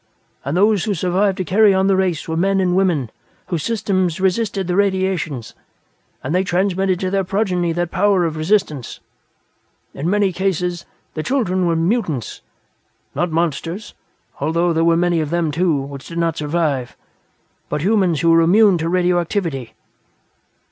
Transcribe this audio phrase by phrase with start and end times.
[0.43, 3.11] And those who survived to carry on the race were men and women
[3.49, 5.53] whose systems resisted the radiations,
[6.23, 8.99] and they transmitted to their progeny that power of resistance.
[9.93, 12.41] In many cases, their children were mutants
[13.13, 13.93] not monsters,
[14.39, 16.97] although there were many of them, too, which did not survive
[17.69, 19.75] but humans who were immune to radioactivity."